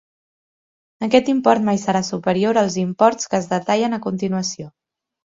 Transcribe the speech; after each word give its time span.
Aquest 1.07 1.27
import 1.33 1.67
mai 1.67 1.79
serà 1.81 2.01
superior 2.07 2.59
als 2.61 2.77
imports 2.83 3.29
que 3.33 3.41
es 3.41 3.49
detallen 3.51 3.99
a 3.99 3.99
continuació. 4.07 4.67